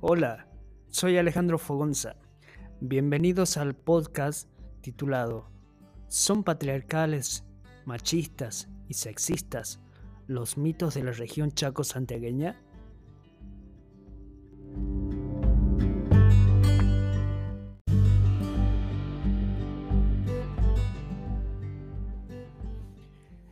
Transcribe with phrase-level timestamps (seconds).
[0.00, 0.46] Hola,
[0.86, 2.14] soy Alejandro Fogonza.
[2.80, 4.48] Bienvenidos al podcast
[4.80, 5.50] titulado
[6.06, 7.44] ¿Son patriarcales,
[7.84, 9.80] machistas y sexistas
[10.28, 12.62] los mitos de la región chaco santiagueña?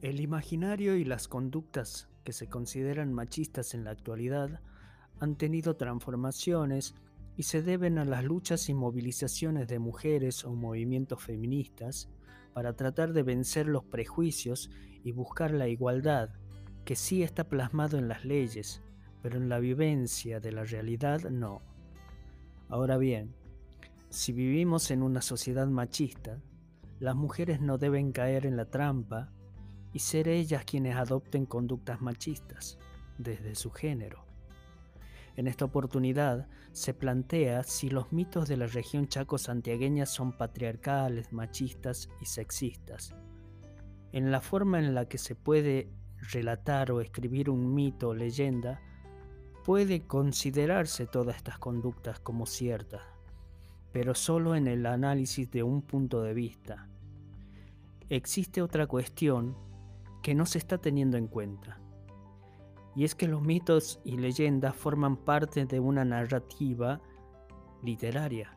[0.00, 4.62] El imaginario y las conductas que se consideran machistas en la actualidad
[5.20, 6.94] han tenido transformaciones
[7.36, 12.10] y se deben a las luchas y movilizaciones de mujeres o movimientos feministas
[12.52, 14.70] para tratar de vencer los prejuicios
[15.04, 16.30] y buscar la igualdad,
[16.84, 18.82] que sí está plasmado en las leyes,
[19.22, 21.62] pero en la vivencia de la realidad no.
[22.68, 23.34] Ahora bien,
[24.08, 26.40] si vivimos en una sociedad machista,
[26.98, 29.30] las mujeres no deben caer en la trampa
[29.92, 32.78] y ser ellas quienes adopten conductas machistas
[33.18, 34.29] desde su género.
[35.36, 41.32] En esta oportunidad se plantea si los mitos de la región chaco santiagueña son patriarcales,
[41.32, 43.14] machistas y sexistas.
[44.12, 45.88] En la forma en la que se puede
[46.32, 48.80] relatar o escribir un mito o leyenda,
[49.64, 53.02] puede considerarse todas estas conductas como ciertas,
[53.92, 56.88] pero solo en el análisis de un punto de vista.
[58.08, 59.56] Existe otra cuestión
[60.22, 61.80] que no se está teniendo en cuenta
[62.94, 67.00] y es que los mitos y leyendas forman parte de una narrativa
[67.82, 68.56] literaria.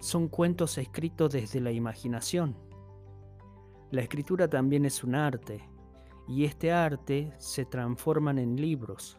[0.00, 2.56] Son cuentos escritos desde la imaginación.
[3.90, 5.68] La escritura también es un arte,
[6.28, 9.18] y este arte se transforma en libros.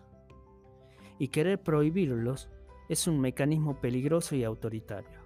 [1.18, 2.50] Y querer prohibirlos
[2.88, 5.20] es un mecanismo peligroso y autoritario.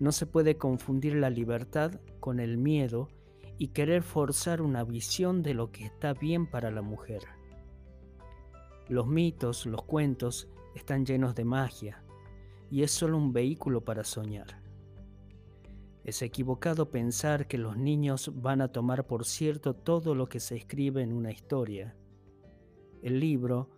[0.00, 3.08] No se puede confundir la libertad con el miedo
[3.58, 7.22] y querer forzar una visión de lo que está bien para la mujer.
[8.88, 12.02] Los mitos, los cuentos, están llenos de magia
[12.70, 14.60] y es solo un vehículo para soñar.
[16.02, 20.56] Es equivocado pensar que los niños van a tomar por cierto todo lo que se
[20.56, 21.96] escribe en una historia.
[23.02, 23.70] El libro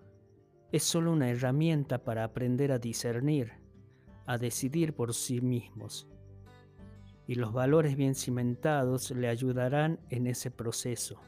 [0.73, 3.53] es solo una herramienta para aprender a discernir,
[4.27, 6.09] a decidir por sí mismos
[7.27, 11.21] y los valores bien cimentados le ayudarán en ese proceso.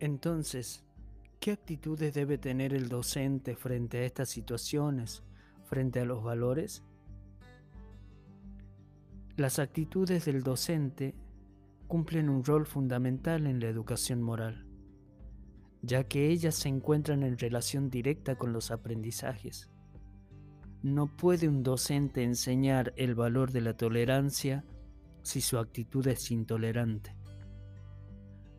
[0.00, 0.82] Entonces,
[1.40, 5.22] ¿qué actitudes debe tener el docente frente a estas situaciones,
[5.64, 6.82] frente a los valores?
[9.36, 11.14] Las actitudes del docente
[11.90, 14.64] cumplen un rol fundamental en la educación moral,
[15.82, 19.72] ya que ellas se encuentran en relación directa con los aprendizajes.
[20.84, 24.64] No puede un docente enseñar el valor de la tolerancia
[25.22, 27.16] si su actitud es intolerante.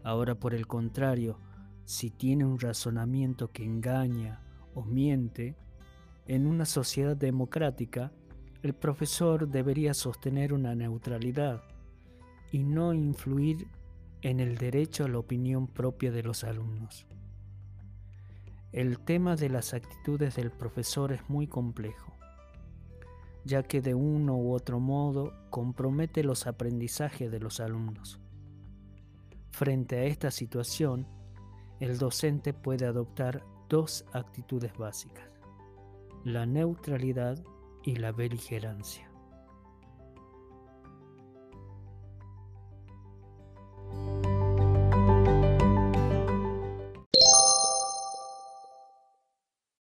[0.03, 1.39] Ahora, por el contrario,
[1.85, 4.43] si tiene un razonamiento que engaña
[4.73, 5.55] o miente,
[6.27, 8.11] en una sociedad democrática,
[8.61, 11.63] el profesor debería sostener una neutralidad
[12.51, 13.67] y no influir
[14.21, 17.07] en el derecho a la opinión propia de los alumnos.
[18.71, 22.13] El tema de las actitudes del profesor es muy complejo,
[23.43, 28.19] ya que de uno u otro modo compromete los aprendizajes de los alumnos.
[29.49, 31.07] Frente a esta situación,
[31.79, 35.29] el docente puede adoptar dos actitudes básicas,
[36.23, 37.43] la neutralidad
[37.83, 39.10] y la beligerancia.